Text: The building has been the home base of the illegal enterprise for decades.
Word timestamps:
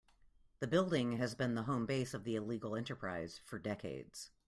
The 0.61 0.67
building 0.67 1.17
has 1.17 1.35
been 1.35 1.53
the 1.53 1.61
home 1.61 1.85
base 1.85 2.15
of 2.15 2.23
the 2.23 2.35
illegal 2.35 2.75
enterprise 2.75 3.39
for 3.45 3.59
decades. 3.59 4.31